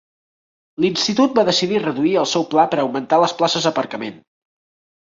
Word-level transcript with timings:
L'institut 0.85 1.35
va 1.41 1.45
decidir 1.51 1.83
reduir 1.83 2.15
el 2.23 2.29
seu 2.35 2.49
pla 2.55 2.67
per 2.73 2.81
augmentar 2.87 3.25
les 3.27 3.39
places 3.43 3.71
d'aparcament. 3.71 4.21